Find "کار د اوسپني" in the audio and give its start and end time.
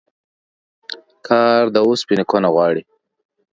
1.27-2.23